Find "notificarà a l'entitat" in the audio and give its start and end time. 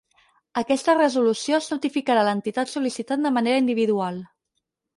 1.75-2.73